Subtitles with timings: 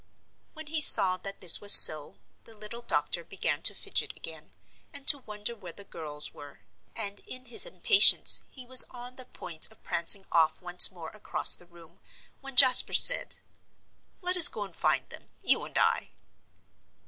[0.53, 2.15] When he saw that this was so,
[2.45, 4.49] the little doctor began to fidget again,
[4.91, 6.61] and to wonder where the girls were,
[6.95, 11.53] and in his impatience he was on the point of prancing off once more across
[11.53, 11.99] the room,
[12.39, 13.35] when Jasper said,
[14.23, 16.09] "Let us go and find them you and I."